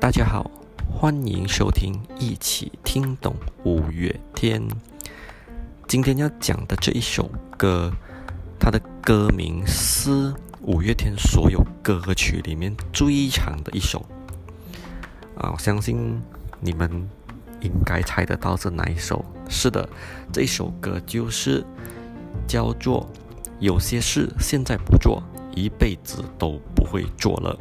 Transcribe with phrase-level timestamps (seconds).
[0.00, 0.50] 大家好，
[0.90, 4.66] 欢迎收听一起听懂五月天。
[5.86, 7.92] 今天要讲的这一首歌，
[8.58, 10.32] 它的歌名是
[10.62, 14.00] 五月天所有歌曲里面最长的一首。
[15.36, 16.18] 啊，我相信
[16.60, 16.90] 你们
[17.60, 19.22] 应该猜得到是哪一首。
[19.50, 19.86] 是的，
[20.32, 21.62] 这首歌就是
[22.48, 23.02] 叫做
[23.58, 25.22] 《有些事现在不做，
[25.54, 27.54] 一辈子都不会做了》。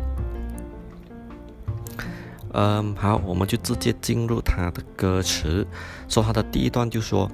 [2.51, 5.65] 嗯，好，我们就直接进入他的歌词。
[6.07, 7.29] 说他的第一段就说：“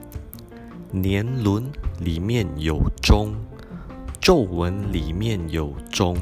[0.91, 3.33] 年轮里面有钟，
[4.20, 6.17] 皱纹里面有钟。”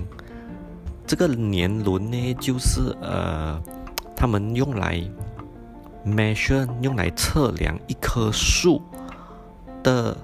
[1.07, 3.59] 这个年轮呢，就是呃，
[4.15, 5.01] 他们用来
[6.05, 8.79] measure，用来测量一棵树
[9.81, 10.15] 的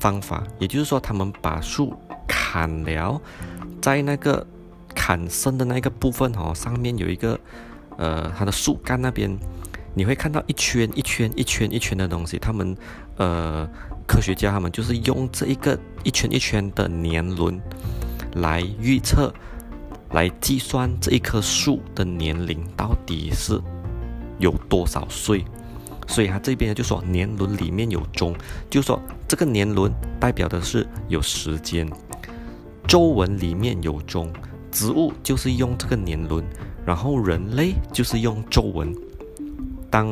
[0.00, 0.42] 方法。
[0.58, 1.94] 也就是说，他们把树
[2.26, 3.20] 砍了，
[3.82, 4.46] 在那个
[4.94, 7.38] 砍剩的那个部分哦，上面有一个。
[7.96, 9.36] 呃，它的树干那边，
[9.94, 12.38] 你会看到一圈一圈一圈一圈的东西。
[12.38, 12.76] 他们，
[13.16, 13.68] 呃，
[14.06, 17.60] 科学家他们就是用这一个一圈一圈的年轮
[18.34, 19.32] 来预测，
[20.10, 23.60] 来计算这一棵树的年龄到底是
[24.38, 25.44] 有多少岁。
[26.08, 28.32] 所以他这边就说年轮里面有钟，
[28.70, 31.90] 就说这个年轮代表的是有时间。
[32.86, 34.32] 皱纹里面有钟，
[34.70, 36.44] 植物就是用这个年轮。
[36.86, 38.94] 然后人类就是用皱纹。
[39.90, 40.08] 当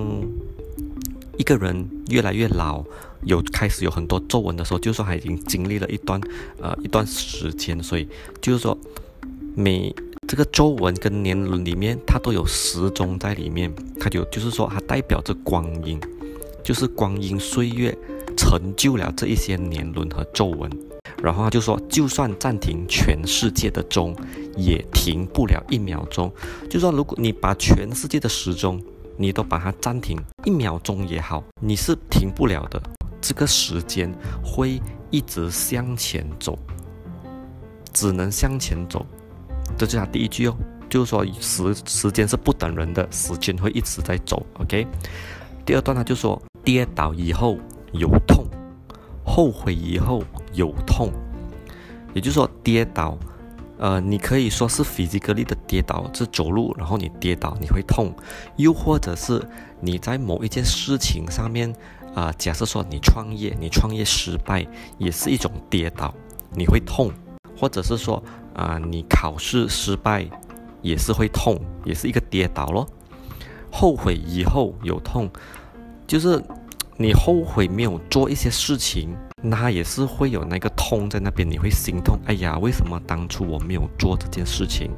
[1.39, 2.83] 一个人越来越老，
[3.23, 6.21] 有开始有很多皱纹的时候，就是说他已经经历了一段
[6.61, 8.09] 呃一段时间，所以
[8.41, 8.77] 就是说
[9.57, 9.95] 每
[10.27, 16.01] 这个皱纹跟年轮里面，它都有时钟在里面，它就就是说它代表着光阴，
[16.63, 17.97] 就是光阴岁月
[18.37, 20.71] 成就了这一些年轮和皱纹。
[21.25, 24.15] 然后他就说，就算暂停全世界的钟，
[24.59, 26.31] 也停不了一秒钟。
[26.69, 28.79] 就说如果你把全世界的时钟，
[29.17, 32.79] 你都把它暂停一秒钟也好，你是停不了的。
[33.23, 34.15] 这个时间
[34.45, 34.79] 会
[35.11, 36.59] 一直向前走，
[37.95, 39.07] 只能向前走。
[39.79, 40.55] 这就是他第一句哦，
[40.91, 44.45] 就是说时时间是不等人的，时间会一直在走。
[44.59, 44.87] OK，
[45.65, 47.57] 第二段他就说，跌倒以后
[47.93, 48.44] 有痛。
[49.35, 50.23] 后悔以后
[50.53, 51.11] 有痛，
[52.13, 53.19] 也就是说跌倒，
[53.79, 58.15] 呃，你可以说是物理隔离的跌倒，是走路，然后你跌倒你会痛，
[58.55, 59.43] 又或者是
[59.81, 61.69] 你在某一件事情上面，
[62.15, 64.65] 啊、呃，假设说你创业，你创业失败
[64.99, 66.15] 也是一种跌倒，
[66.53, 67.11] 你会痛，
[67.59, 68.23] 或者是说
[68.55, 70.25] 啊、呃，你考试失败
[70.81, 72.87] 也是会痛，也是一个跌倒咯。
[73.73, 75.29] 后悔以后有痛，
[76.07, 76.41] 就是。
[76.97, 82.19] 你后悔没有做一些事情，那也是会有那个痛在那边，你会心痛。
[82.27, 84.91] 哎呀，为什么当初我没有做这件事情？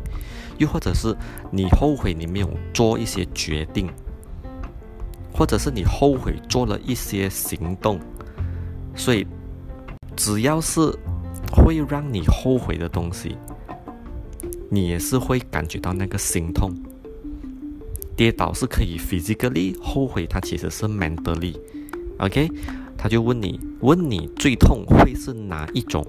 [0.59, 1.17] 又或者是
[1.51, 3.91] 你后悔你没有做一些决定，
[5.33, 7.99] 或者是你后悔做了一些行动。
[8.95, 9.27] 所以，
[10.15, 10.81] 只要是
[11.51, 13.37] 会让你后悔的东西，
[14.71, 16.75] 你也是会感觉到那个心痛。
[18.15, 21.55] 跌倒是可以 physically 后悔，它其实是 mentally。
[22.19, 22.51] OK，
[22.97, 26.07] 他就问你，问你最痛会是哪一种？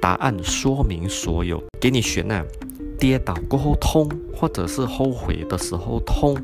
[0.00, 2.44] 答案说明所有，给你选啊，
[2.98, 6.36] 跌倒过后痛，或者是后悔的时候痛，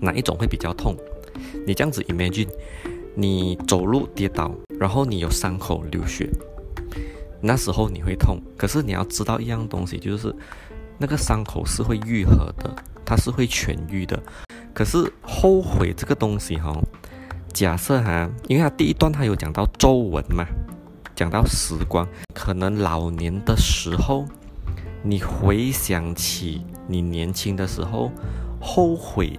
[0.00, 0.94] 哪一种会比较痛？
[1.66, 2.48] 你这样子 imagine，
[3.14, 6.28] 你走路跌倒，然后你有伤口流血，
[7.40, 8.38] 那时候你会痛。
[8.56, 10.34] 可是你要知道一样东西，就是
[10.98, 14.22] 那个伤口是会愈合的，它是会痊愈的。
[14.72, 16.78] 可是后悔这个东西哈。
[17.52, 20.46] 假设哈，因为他第一段他有讲到皱纹嘛，
[21.14, 24.24] 讲到时光，可能老年的时候，
[25.02, 28.10] 你回想起你年轻的时候，
[28.60, 29.38] 后悔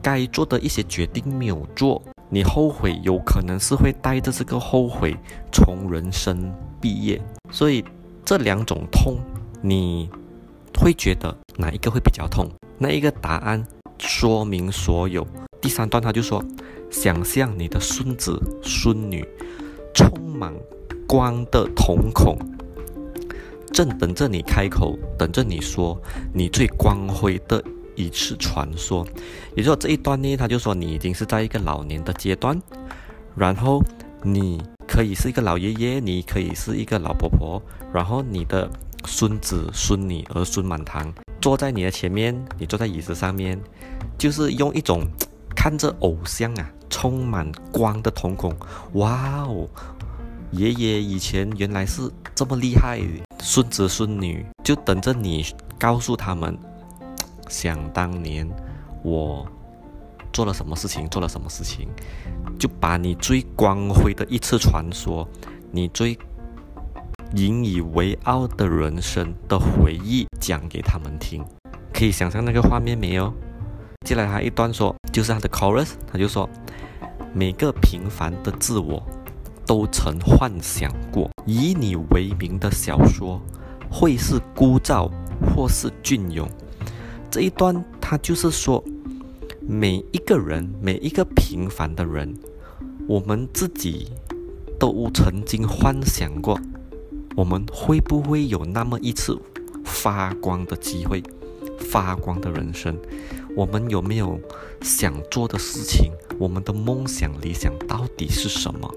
[0.00, 5.16] 该做的一些决定没有做，你后悔有可能是会带着这个后悔
[5.52, 7.20] 从人生毕业，
[7.50, 7.84] 所以
[8.24, 9.18] 这两种痛，
[9.60, 10.08] 你
[10.78, 12.48] 会觉得哪一个会比较痛？
[12.78, 13.66] 那一个答案
[13.98, 15.26] 说明所有。
[15.60, 16.44] 第三段他就说。
[16.90, 19.22] 想象你的孙子孙女，
[19.92, 20.50] 充满
[21.06, 22.38] 光的瞳孔，
[23.74, 26.00] 正等着你开口，等着你说
[26.32, 27.62] 你最光辉的
[27.94, 29.06] 一次传说。
[29.54, 32.58] 也就是说这一段呢，他就说你已经是在一个老年的阶段，
[33.36, 33.84] 然后
[34.22, 37.62] 你可以是一个老爷爷，你可以是一个老婆婆，
[37.92, 38.66] 然后你的
[39.04, 43.60] 孙子孙女儿孙满堂坐在你的前面，你坐在椅子上面，
[44.16, 45.06] 就是用一种
[45.58, 46.70] 看着偶像啊。
[46.88, 48.56] 充满光的瞳孔，
[48.94, 49.68] 哇哦！
[50.52, 52.98] 爷爷以前原来是这么厉害，
[53.40, 55.44] 孙子孙女就等着你
[55.78, 56.58] 告诉他们。
[57.48, 58.48] 想当年，
[59.02, 59.46] 我
[60.32, 61.88] 做了什么事情，做了什么事情，
[62.58, 65.28] 就把你最光辉的一次传说，
[65.70, 66.18] 你最
[67.34, 71.44] 引以为傲的人生的回忆讲给他们听。
[71.92, 73.32] 可以想象那个画面没有？
[74.04, 76.48] 接下来他一段说，就是他的 chorus，他就说，
[77.34, 79.02] 每个平凡的自我
[79.66, 83.38] 都曾幻想过，以你为名的小说
[83.90, 85.10] 会是孤燥
[85.54, 86.48] 或是隽永。
[87.30, 88.82] 这一段他就是说，
[89.60, 92.34] 每一个人，每一个平凡的人，
[93.06, 94.10] 我们自己
[94.78, 96.58] 都曾经幻想过，
[97.36, 99.38] 我们会不会有那么一次
[99.84, 101.22] 发光的机会，
[101.78, 102.98] 发光的人生？
[103.56, 104.38] 我们有没有
[104.82, 106.12] 想做的事情？
[106.38, 108.94] 我们的梦想、理想到底是什么？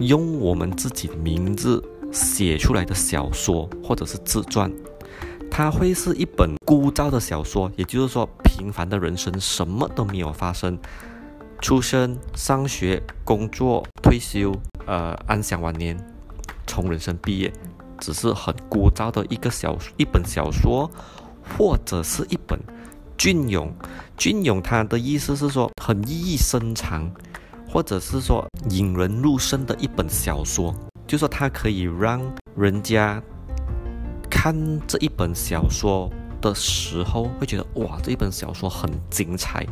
[0.00, 1.82] 用我们自己的名字
[2.12, 4.72] 写出来的小说或者是自传。
[5.50, 10.78] 它会是一本枯燥的小说，也就是说，平凡的人生什么都没有发生，
[11.60, 14.54] 出生、上学、工作、退休，
[14.86, 15.98] 呃，安享晚年，
[16.64, 17.52] 从人生毕业，
[17.98, 20.90] 只是很枯燥的一个小一本小说，
[21.56, 22.58] 或者是一本
[23.16, 23.72] 隽永。
[24.16, 27.10] 隽永，它的意思是说很意义深长，
[27.70, 30.74] 或者是说引人入胜的一本小说，
[31.06, 32.20] 就说它可以让
[32.56, 33.22] 人家。
[34.30, 34.54] 看
[34.86, 36.08] 这一本小说
[36.40, 39.66] 的时候，会觉得哇，这一本小说很精彩，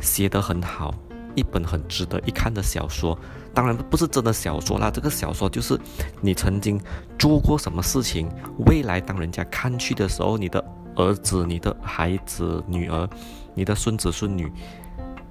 [0.00, 0.92] 写得很好，
[1.34, 3.18] 一本很值得一看的小说。
[3.54, 5.78] 当然不是真的小说啦，这个小说就是
[6.20, 6.80] 你曾经
[7.18, 8.28] 做过什么事情，
[8.66, 10.64] 未来当人家看去的时候，你的
[10.96, 13.08] 儿子、你的孩子、女儿、
[13.54, 14.50] 你的孙子孙女，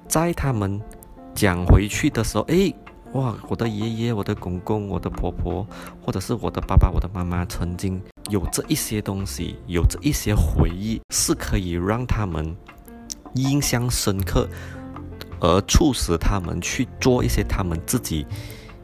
[0.08, 0.80] 在他们
[1.34, 2.74] 讲回去的时候，诶。
[3.14, 5.66] 哇，我的爷爷、我的公公、我的婆婆，
[6.02, 8.00] 或者是我的爸爸、我的妈妈，曾经
[8.30, 12.56] 有这一些东西，有这一些回忆，是可以让他们
[13.34, 14.48] 印象深刻，
[15.42, 18.24] 而促使他们去做一些他们自己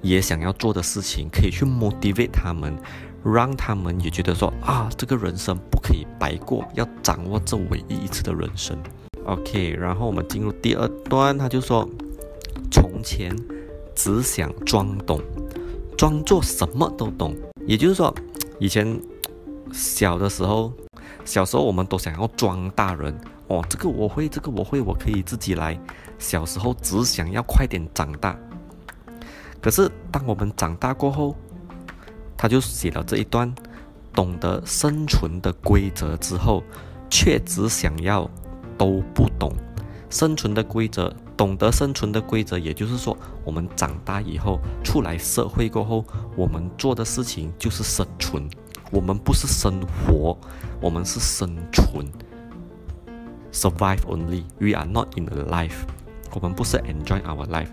[0.02, 2.76] 也想要做的事情，可以去 motivate 他们，
[3.24, 8.76] 让他们也觉得说啊，这个人生不可以白过，要掌握这唯一一次的人生。
[9.24, 11.88] OK，然后我们进入第二段，他就说，
[12.70, 13.34] 从前。
[14.00, 15.20] 只想装懂，
[15.96, 17.34] 装作什么都懂。
[17.66, 18.14] 也就是说，
[18.60, 18.96] 以前
[19.72, 20.72] 小的时候，
[21.24, 23.12] 小时候我们都想要装大人
[23.48, 25.76] 哦，这个我会，这个我会，我可以自己来。
[26.18, 28.36] 小时候只想要快点长大。
[29.60, 31.34] 可是当我们长大过后，
[32.36, 33.52] 他就写了这一段：
[34.12, 36.62] 懂得生存的规则之后，
[37.10, 38.30] 却只想要
[38.76, 39.52] 都不懂。
[40.10, 46.04] 生存的规则，懂得生存的规则，也就是说，我们长大以后出来社会过后，
[46.36, 48.48] 我们做的事情就是生存。
[48.90, 50.38] 我们不是生活，
[50.80, 52.06] 我们是生存。
[53.52, 54.44] Survive only.
[54.58, 55.84] We are not in a life.
[56.32, 57.68] 我们不是 enjoy our life.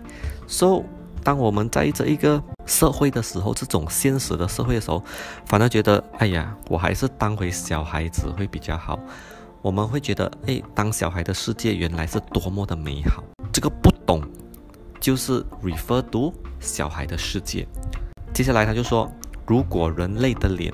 [0.46, 0.82] So，
[1.22, 5.02] 当我们在这一个社会的时候，这种现实的社会的时候，
[5.46, 8.98] 反而觉得，哎呀，我还是当回小孩子会比较好。
[9.62, 13.24] 我们会觉得，哎，当小孩的世界原来是多么的美好。
[13.52, 14.22] 这个不懂，
[15.00, 17.66] 就是 refer to 小孩的世界。
[18.32, 19.10] 接下来他就说，
[19.46, 20.72] 如果人类的脸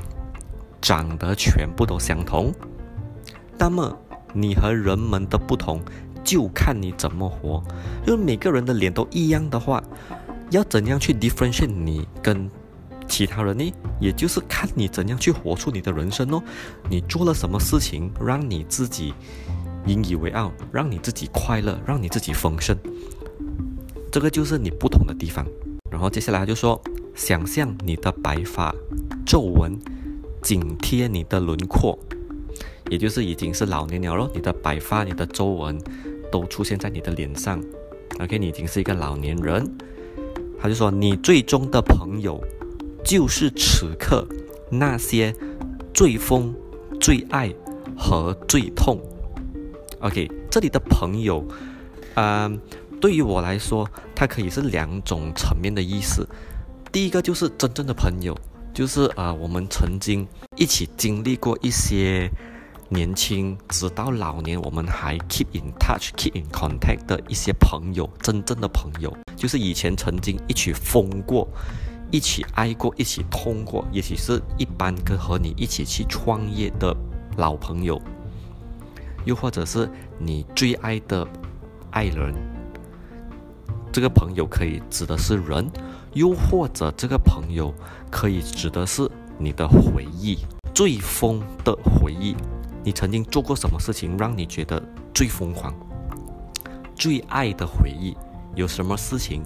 [0.80, 2.52] 长得全部都相同，
[3.56, 3.96] 那么
[4.34, 5.80] 你和人们的不同
[6.24, 7.62] 就看你怎么活。
[8.06, 9.82] 因为每个人的脸都一样的话，
[10.50, 12.50] 要怎样去 differentiate 你跟
[13.08, 16.42] 其他人呢，也就是看你怎样去活出你的人生哦。
[16.88, 19.12] 你做了什么事情，让你自己
[19.86, 22.76] 引以为傲，让你自己快乐，让你自己丰盛，
[24.10, 25.46] 这个就是你不同的地方。
[25.90, 26.80] 然后接下来就说，
[27.14, 28.74] 想象你的白发
[29.26, 29.78] 皱纹
[30.40, 31.98] 紧贴你的轮廓，
[32.88, 34.30] 也就是已经是老年了咯。
[34.34, 35.78] 你的白发、你的皱纹
[36.32, 37.62] 都出现在你的脸上。
[38.18, 39.64] OK，你已经是一个老年人。
[40.60, 42.42] 他就说，你最终的朋友。
[43.04, 44.24] 就是此刻
[44.70, 45.34] 那些
[45.92, 46.54] 最疯、
[47.00, 47.52] 最爱
[47.98, 48.96] 和最痛。
[49.98, 51.44] OK，这里的朋友，
[52.14, 52.60] 嗯、呃，
[53.00, 56.24] 对于我来说，它可以是两种层面的意思。
[56.92, 58.38] 第一个就是真正的朋友，
[58.72, 60.24] 就是啊、呃，我们曾经
[60.56, 62.30] 一起经历过一些
[62.92, 68.06] 年轻直到老年，我们还 keep in touch、keep in contact 的一些朋友。
[68.20, 71.48] 真正的朋友，就是以前曾经一起疯过。
[72.10, 76.94] 一起爱过，一起痛过，也许是一般跟和你一起去创业的
[77.38, 77.98] 老朋友，
[79.24, 81.26] 又或者是你最爱的
[81.90, 82.34] 爱人。
[83.90, 85.66] 这个朋友可以指的是人，
[86.12, 87.72] 又或者这个朋友
[88.10, 90.36] 可以指的是你的回忆，
[90.74, 92.36] 最疯的回忆，
[92.84, 94.82] 你曾经做过什么事情让你觉得
[95.14, 95.72] 最疯狂、
[96.94, 98.16] 最爱的回忆？
[98.54, 99.42] 有什么事情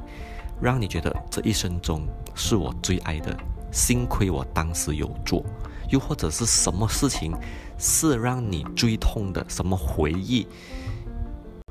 [0.61, 3.37] 让你觉得这一生中是我最爱的？
[3.71, 5.45] 幸亏我当时有做。
[5.91, 7.33] 又或者是什么事情
[7.79, 9.45] 是让你最痛的？
[9.49, 10.47] 什么回忆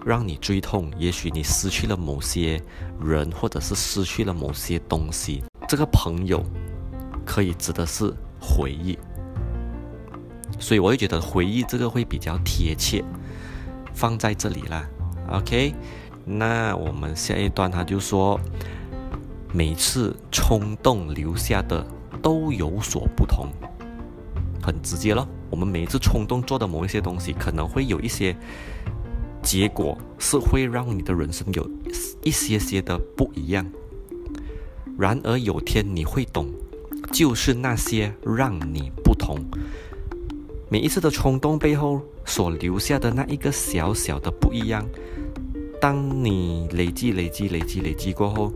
[0.06, 0.90] 让你最痛？
[0.98, 2.62] 也许你失去了某些
[3.04, 5.44] 人，或者是失去了某些东西。
[5.68, 6.42] 这个朋友
[7.26, 8.98] 可以指的是回忆。
[10.60, 13.04] 所以我会觉得回忆这个会比较贴切，
[13.94, 14.88] 放在这里啦。
[15.32, 15.74] OK，
[16.26, 18.40] 那我们下一段他就说，
[19.54, 21.86] 每次冲动留下的
[22.22, 23.48] 都有所不同，
[24.62, 25.28] 很直接咯。
[25.50, 28.36] 我们每一次冲动做的某一些东西，可能会有一些
[29.42, 31.70] 结果是会让你的人生有
[32.24, 33.66] 一些些的不一样。
[34.98, 36.48] 然而有天你会懂，
[37.12, 39.40] 就是那些让你不同。
[40.76, 44.86] 每一次的冲动背后所留下的那一个小小的不一样，
[45.80, 48.52] 当你累积、累积、累积、累积过后，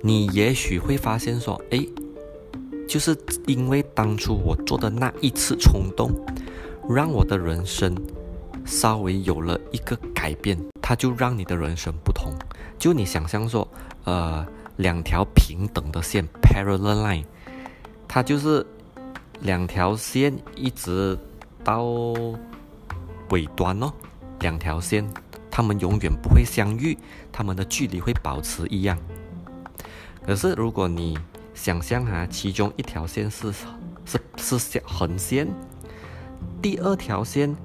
[0.00, 1.86] 你也许会发现说：“哎，
[2.88, 6.10] 就是因为当初我做的那一次冲动，
[6.90, 7.96] 让我的人生
[8.64, 12.32] 稍微有了一个改变，它就让你的人生不同。
[12.80, 13.68] 就你想象说，
[14.02, 14.44] 呃，
[14.78, 17.24] 两条平等的线 （parallel line），
[18.08, 18.66] 它就是。
[19.42, 21.18] 两条线一直
[21.64, 21.84] 到
[23.30, 23.92] 尾端哦，
[24.40, 25.04] 两条线，
[25.50, 26.96] 它们永远不会相遇，
[27.32, 28.96] 它们的距离会保持一样。
[30.24, 31.18] 可是如果你
[31.54, 33.52] 想象哈，其中一条线是
[34.04, 35.48] 是是是横线，
[36.60, 37.56] 第二条线，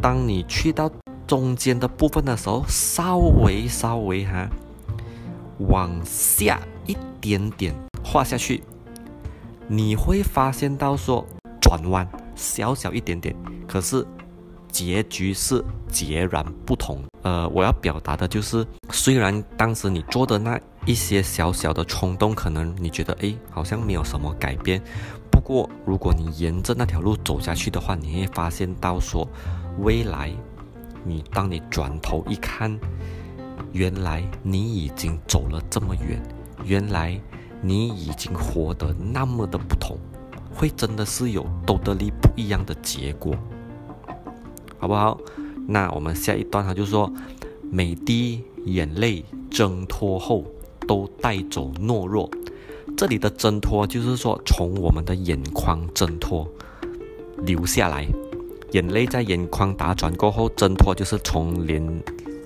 [0.00, 0.88] 当你去到
[1.26, 4.48] 中间的部分的时候，稍微稍微哈
[5.58, 7.74] 往下一点点
[8.04, 8.62] 画下去。
[9.66, 11.26] 你会发现到说
[11.60, 13.34] 转弯小小一点点，
[13.66, 14.06] 可是
[14.68, 17.02] 结局是截然不同。
[17.22, 24.82] 呃，我要表达的就是，虽然当时你做的那一些小小的冲动，可能你觉得诶好像没有什么改变。
[25.30, 29.26] 不过如果你沿着那条路走下去的话，你会发现到说，
[29.78, 30.30] 未来
[31.02, 32.78] 你当你转头一看，
[33.72, 36.22] 原来你已经走了这么远，
[36.64, 37.18] 原来。
[37.66, 39.96] 你已经活得那么的不同，
[40.54, 43.34] 会真的是有都得力不一样的结果，
[44.78, 45.18] 好不好？
[45.66, 47.10] 那我们下一段他就说，
[47.70, 50.44] 每滴眼泪挣脱后
[50.86, 52.28] 都带走懦弱。
[52.98, 56.46] 这里的挣脱就是说从我们的眼眶挣脱
[57.38, 58.06] 流下来，
[58.72, 61.82] 眼泪在眼眶打转过后挣脱就是从脸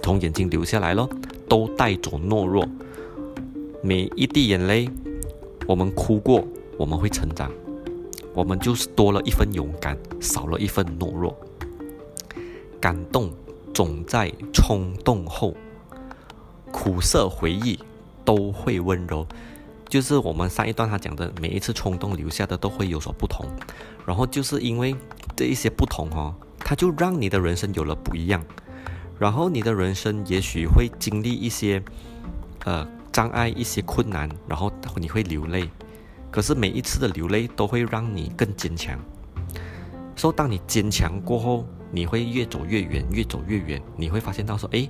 [0.00, 1.10] 从眼睛流下来咯，
[1.48, 2.64] 都带走懦弱。
[3.82, 4.88] 每一滴眼泪。
[5.68, 6.42] 我们哭过，
[6.78, 7.52] 我们会成长，
[8.32, 11.38] 我们就是多了一份勇敢，少了一份懦弱。
[12.80, 13.30] 感动
[13.74, 15.54] 总在冲动后，
[16.72, 17.78] 苦涩回忆
[18.24, 19.26] 都会温柔。
[19.90, 23.44] 就是我们上一段他讲的，每一次冲动留下的都会有所不同。
[24.06, 24.96] 然后就是因为
[25.36, 28.42] 这一些不同哦，它就让你的人生有了不一样。
[29.18, 31.82] 然后你的人生也许会经历一些，
[32.64, 32.88] 呃。
[33.12, 35.68] 障碍一些困难，然后你会流泪，
[36.30, 38.98] 可是每一次的流泪都会让你更坚强。
[40.16, 43.80] 说当你坚强过后，你会越走越远，越走越远。
[43.96, 44.88] 你会发现到说，哎，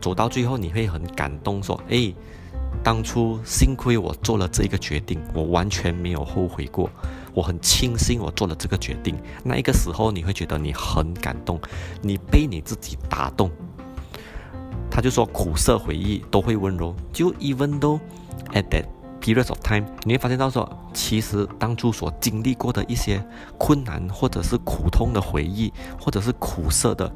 [0.00, 2.14] 走到最后你会很感动，说，哎，
[2.82, 6.88] 当初幸亏我做了这个决定，我完全没有后悔过，
[7.34, 9.16] 我很庆幸我做了这个决定。
[9.42, 11.60] 那一个时候你会觉得你很感动，
[12.00, 13.50] 你被你自己打动。
[14.94, 17.98] 他就说苦涩回忆都会温柔，就 even though
[18.52, 18.84] at that
[19.20, 23.20] period of time，你会发现到说，其实当初所经历过的一些
[23.58, 27.12] 困难，或者是苦痛的回忆，或者是苦涩的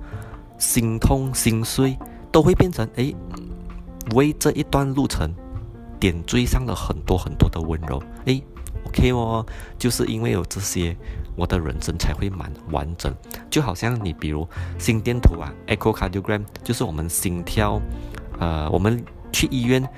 [0.59, 1.97] 心痛心碎，
[2.33, 3.15] 都会变成哎，
[4.17, 5.33] 为这一段路程
[6.01, 8.03] 点缀上了很多很多的温柔。
[8.27, 8.43] 哎
[8.89, 9.47] ，OK 哦，
[9.79, 10.97] 就是因为有这些。
[11.39, 13.15] 我的人生才会蛮完整，
[13.49, 17.81] 就好像你比如心电图啊，echocardiogram，就是我们心跳，
[18.41, 19.01] 呃，我们
[19.33, 19.89] 去医院，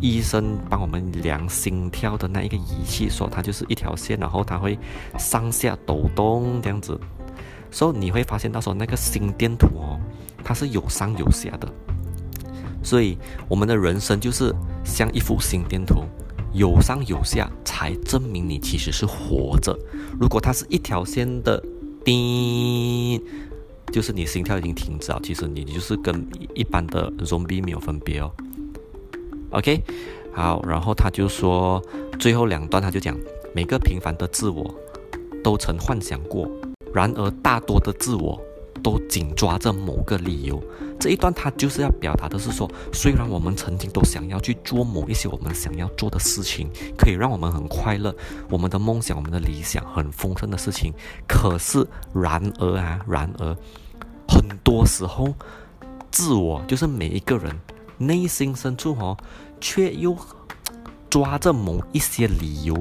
[0.00, 4.78] 医生帮我们量心跳的那一个仪器，说它就是一条线，然后它会
[5.18, 6.98] 上下抖动这样子，
[7.72, 9.98] 所以你会发现到说那个心电图哦，
[10.44, 11.68] 它是有上有下的，
[12.80, 16.04] 所以我们的人生就是像一幅心电图。
[16.52, 19.78] 有上有下，才证明你其实是活着。
[20.20, 21.62] 如果它是一条线的，
[22.04, 23.22] 叮，
[23.92, 25.20] 就是你心跳已经停止了。
[25.22, 28.30] 其实你就是跟一般的 zombie 没有分别哦。
[29.50, 29.82] OK，
[30.32, 31.82] 好，然后他就说
[32.18, 33.16] 最后两段，他就讲
[33.54, 34.74] 每个平凡的自我
[35.42, 36.50] 都曾幻想过
[36.92, 38.40] 然而大多的自我
[38.82, 40.62] 都紧抓着某个理由。
[41.00, 48.14] 这一段他就是要表达的是说，虽然我们曾经都想要去做某一些我们想要做的事情，可以让我们很快乐，
[48.50, 50.92] 我们的梦想、我们的理想很丰盛的事情，
[51.26, 53.56] 可是然而啊，然而
[54.28, 55.34] 很多时候，
[56.10, 57.58] 自我就是每一个人
[57.96, 59.16] 内心深处哦，
[59.58, 60.14] 却又
[61.08, 62.76] 抓着某一些理由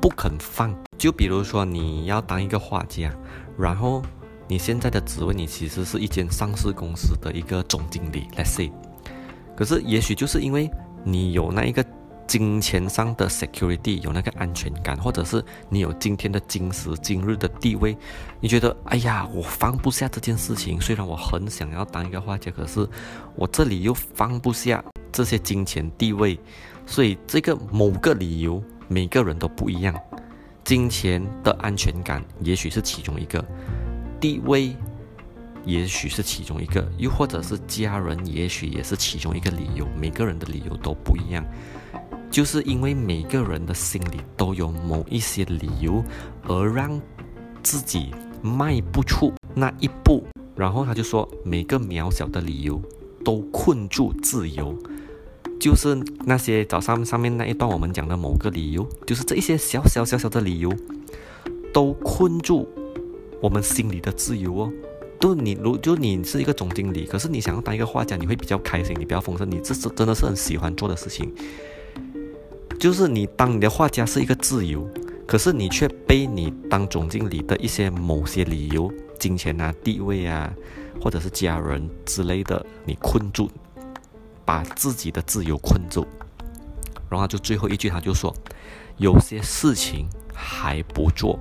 [0.00, 0.74] 不肯放。
[0.96, 3.14] 就比如说你要当一个画家，
[3.58, 4.02] 然后。
[4.50, 8.72] 你现在的职位，你其实是一间上市公司的一个总经理，let's say。
[9.54, 10.68] 可是，也许就是因为
[11.04, 11.86] 你有那一个
[12.26, 17.96] 金钱上的 security，有那个安全感，或者是你有今天的今时今日的地位，
[18.40, 20.80] 你觉得，哎呀，我放不下这件事情。
[20.80, 22.84] 虽然我很想要当一个画家，可是
[23.36, 26.36] 我这里又放不下这些金钱地位。
[26.86, 29.94] 所以，这个某个理由，每个人都不一样。
[30.64, 33.44] 金钱的安全感，也许是其中一个。
[34.20, 34.76] 地位，
[35.64, 39.86] 也许是其中一个，又或者是家人，也许也是其中一个理由。
[39.98, 41.44] 每个人的理由都不一样，
[42.30, 46.04] 就是因为每个人的心里都有某一些理由，
[46.46, 47.00] 而让
[47.62, 48.10] 自己
[48.42, 50.22] 迈不出那一步。
[50.54, 52.80] 然后他就说，每个渺小的理由
[53.24, 54.76] 都困住自由，
[55.58, 55.94] 就是
[56.26, 60.70] 那些早上上面那一段我们讲的某个理由，就是这一些小小小小的理由
[61.72, 62.68] 都困住。
[63.40, 64.72] 我们心里的自由哦，
[65.18, 71.34] 就你如就你是一个总经理，可是你想要当一个画家，你会比较开心，你比较丰盛，你这是真的是很喜欢做的事情。
[72.78, 74.88] 就是你当你的画家是一个自由，
[75.26, 80.52] 可是你却被你当总经理的一些某些理由，金钱啊、地位啊，
[81.00, 83.50] 或者是家人之类的，你困住，
[84.44, 86.06] 把自己的自由困住。
[87.08, 88.34] 然后就最后一句，他就说，
[88.96, 91.38] 有些事情还不做，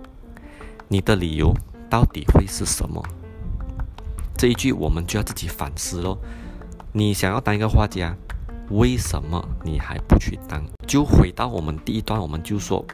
[0.88, 1.54] 你的理由。
[1.90, 3.04] 到底会是什么？
[4.38, 6.18] 这一句我们就要自己反思喽。
[6.94, 8.16] 你想要当一个画家，
[8.70, 10.64] 为什么你还不去当？
[10.88, 12.86] 就回到我们第一段，我们就说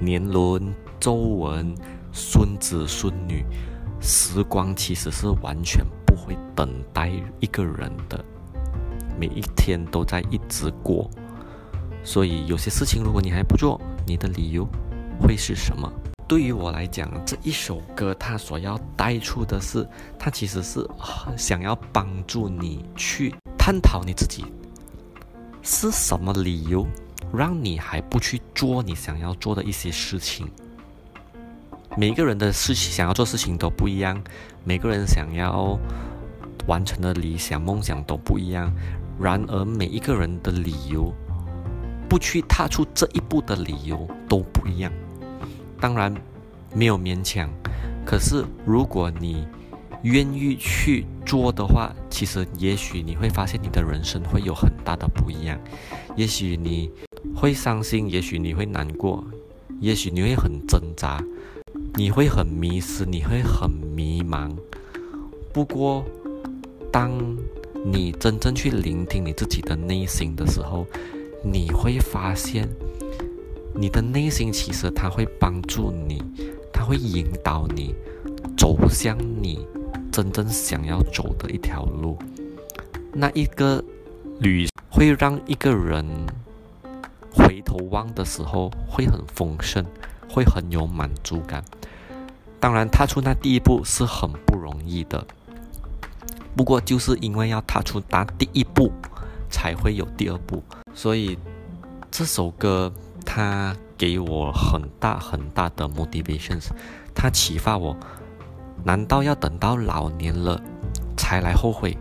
[0.00, 1.74] 年轮、皱纹、
[2.12, 3.44] 孙子孙女，
[4.00, 8.24] 时光其实是完全不会等待一个人的，
[9.18, 11.10] 每一天都在一直过。
[12.02, 14.66] 所以有些事情，如果你还不做，你的理由
[15.20, 15.92] 会是什么？
[16.28, 19.88] 对于我来讲，这一首歌它所要带出的是，
[20.18, 20.86] 它其实是
[21.38, 24.44] 想要帮助你去探讨你自己
[25.62, 26.86] 是什么理由，
[27.32, 30.46] 让你还不去做你想要做的一些事情。
[31.96, 34.22] 每个人的事情想要做事情都不一样，
[34.64, 35.78] 每个人想要
[36.66, 38.70] 完成的理想梦想都不一样。
[39.18, 41.10] 然而，每一个人的理由，
[42.06, 44.92] 不去踏出这一步的理由都不一样。
[45.80, 46.14] 当然
[46.74, 47.48] 没有勉强，
[48.04, 49.46] 可是如果你
[50.02, 55.58] 愿意去做的话，其实也许你会发现你的人生会有很大的不一样。
[56.16, 56.90] 也许你
[57.34, 59.24] 会伤心，也许你会难过，
[59.80, 61.22] 也许你会很挣扎，
[61.94, 64.50] 你会很迷失，你会很迷茫。
[65.52, 66.04] 不过，
[66.90, 67.12] 当
[67.84, 70.86] 你真正去聆听你自己的内心的时候，
[71.42, 72.68] 你会发现。
[73.80, 76.20] 你的内心其实它会帮助你，
[76.72, 77.94] 它会引导你
[78.56, 79.64] 走向你
[80.10, 82.18] 真正想要走的一条路。
[83.12, 83.80] 那一个
[84.40, 86.04] 旅会让一个人
[87.32, 89.86] 回头望的时候会很丰盛，
[90.28, 91.62] 会很有满足感。
[92.58, 95.24] 当然，踏出那第一步是很不容易的。
[96.56, 98.90] 不过，就是因为要踏出那第一步，
[99.48, 100.60] 才会有第二步。
[100.92, 101.38] 所以
[102.10, 102.92] 这首歌。
[103.38, 106.70] 他给我很大很大的 motivations，
[107.14, 107.96] 他启发我，
[108.82, 110.60] 难道要等到老年了
[111.16, 111.96] 才来后悔？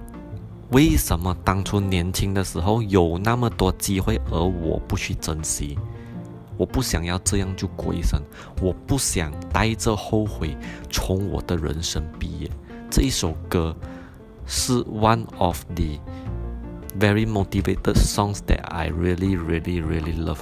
[0.71, 5.78] 为什么当初年轻的时候有那么多机会，而我不去珍惜？
[6.58, 8.19] 我不想要这样就过一生，
[8.60, 10.58] 我不想带着后悔
[10.89, 12.50] 从我的人生毕业。
[12.89, 13.76] 这一首歌
[14.47, 16.00] 是 one of the
[16.97, 20.39] very motivated songs that I really, really, really love.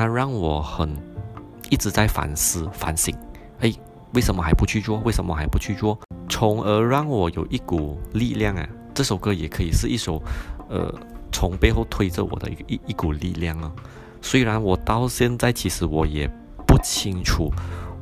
[0.00, 0.88] 它让我很
[1.68, 3.14] 一直在反思、反省，
[3.58, 3.70] 哎，
[4.14, 4.96] 为什么还不去做？
[5.00, 6.00] 为什么还不去做？
[6.26, 8.66] 从而让我有一股力量啊！
[8.94, 10.22] 这首歌也可以是一首，
[10.70, 10.90] 呃，
[11.30, 13.70] 从背后推着我的一一一股力量啊。
[14.22, 16.26] 虽然我到现在其实我也
[16.66, 17.52] 不清楚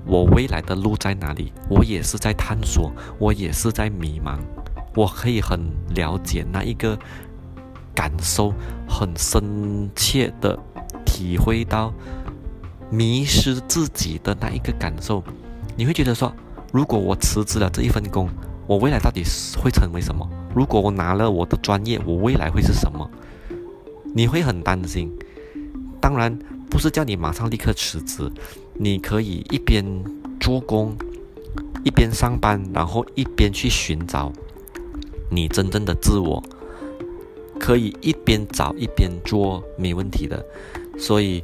[0.06, 4.38] 我未来的路在哪里，我也是在探索，我也是在迷茫。
[4.94, 5.60] 我可以很
[5.96, 6.96] 了解那一个
[7.92, 8.54] 感受，
[8.88, 10.56] 很深切的。
[11.04, 11.92] 体会到
[12.90, 15.22] 迷失自己的那一个感受，
[15.76, 16.32] 你会觉得说
[16.72, 18.28] 如果我辞职了这一份工，
[18.66, 19.22] 我未来到底
[19.62, 20.28] 会成为什么？
[20.54, 23.10] 如果我拿了我的专业，我未来会是什么？
[24.14, 25.12] 你会很担心。
[26.00, 26.38] 当然，
[26.70, 28.30] 不是叫你马上立刻辞职，
[28.74, 29.84] 你可以一边
[30.40, 30.96] 做工，
[31.84, 34.32] 一边上班，然后一边去寻找
[35.30, 36.42] 你真正的自我。
[37.58, 40.44] 可以一边找一边做，没问题的。
[40.98, 41.42] 所以，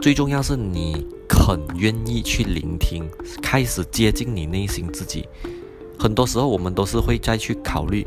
[0.00, 3.08] 最重要是你肯愿意去聆听，
[3.40, 5.26] 开始接近你内心自己。
[5.98, 8.06] 很多时候，我们都是会再去考虑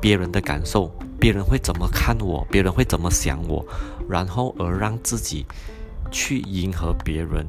[0.00, 3.64] 别人的感受，别人会怎么看我，别人会怎么想我，
[4.08, 5.44] 然后而让自己
[6.10, 7.46] 去迎合别人，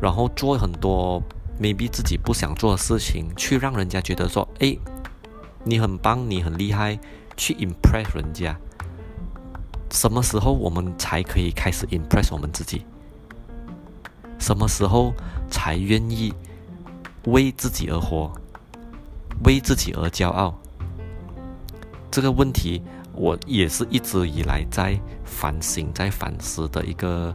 [0.00, 1.22] 然后做很多
[1.60, 4.78] maybe 自己不想做的事情，去让人家觉得说：“诶，
[5.64, 6.98] 你很棒，你很厉害。”
[7.36, 8.58] 去 impress 人家。
[9.90, 12.84] 什么时候我们才可以开始 impress 我们自己？
[14.38, 15.12] 什么时候
[15.50, 16.32] 才愿意？
[17.24, 18.32] 为自己而活，
[19.44, 20.54] 为自己而骄傲。
[22.10, 22.80] 这个问题，
[23.12, 27.34] 我也是一直以来在反省、在反思的一个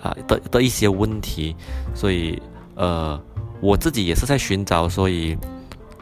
[0.00, 1.56] 啊、的的一些问题。
[1.94, 2.40] 所以，
[2.76, 3.20] 呃，
[3.60, 5.36] 我自己也是在寻找，所以，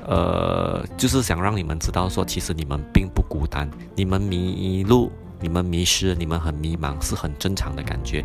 [0.04, 5.10] 呃，就是想让你们知道，说其实你们并不孤单，你们迷路、
[5.42, 8.24] 你们迷失、你们很迷茫，是很正常的感觉，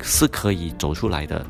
[0.00, 1.44] 是可以走出来的。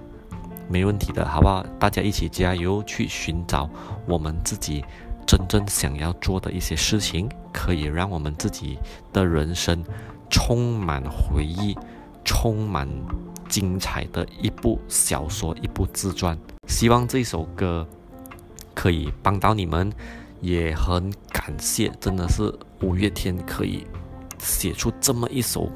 [0.68, 1.64] 没问题的，好不好？
[1.78, 3.68] 大家一起加油，去寻找
[4.06, 4.84] 我们自己
[5.26, 8.78] 真正想要做的一些事情，可以让我们自己
[9.12, 9.82] 的人生
[10.28, 11.76] 充满回忆，
[12.24, 12.88] 充满
[13.48, 16.38] 精彩的一部小说，一部自传。
[16.68, 17.84] 希望这首歌
[18.72, 19.92] 可以帮到你们，
[20.40, 22.42] 也很感谢，真的是
[22.80, 23.84] 五月天可以
[24.40, 25.70] 写出这么一首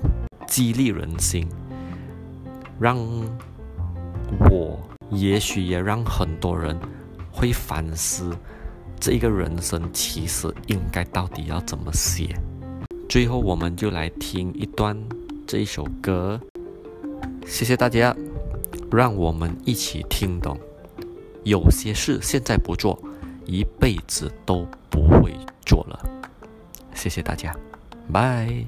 [0.47, 1.49] 激励人心，
[2.81, 2.99] 让。
[4.51, 6.77] 我也许也让很多人
[7.31, 8.35] 会反思，
[8.99, 12.35] 这一个人生其实应该到底要怎么写。
[13.09, 14.99] 最后，我们就来听一段
[15.47, 16.41] 这一首歌。
[17.47, 18.17] 谢谢大家，
[18.91, 20.59] 让我们一起听懂。
[21.45, 22.99] 有些事现在不做，
[23.45, 26.01] 一辈子都不会做了。
[26.95, 27.55] 谢谢大家，
[28.09, 28.67] Bye.